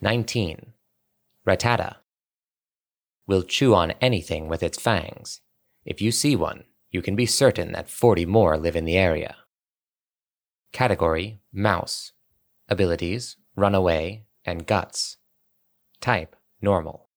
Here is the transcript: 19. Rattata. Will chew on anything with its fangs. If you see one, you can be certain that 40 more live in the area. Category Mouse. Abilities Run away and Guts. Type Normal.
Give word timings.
19. 0.00 0.72
Rattata. 1.46 1.96
Will 3.26 3.42
chew 3.42 3.74
on 3.74 3.92
anything 4.00 4.48
with 4.48 4.62
its 4.62 4.80
fangs. 4.80 5.40
If 5.84 6.02
you 6.02 6.10
see 6.10 6.36
one, 6.36 6.64
you 6.90 7.00
can 7.00 7.16
be 7.16 7.26
certain 7.26 7.72
that 7.72 7.88
40 7.88 8.26
more 8.26 8.58
live 8.58 8.76
in 8.76 8.84
the 8.84 8.96
area. 8.96 9.36
Category 10.72 11.40
Mouse. 11.52 12.12
Abilities 12.68 13.36
Run 13.56 13.74
away 13.74 14.24
and 14.44 14.66
Guts. 14.66 15.18
Type 16.00 16.34
Normal. 16.60 17.08